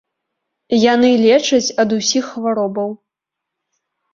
Яны 0.93 1.11
лечаць 1.25 1.73
ад 1.83 1.89
усіх 1.99 2.23
хваробаў! 2.33 2.89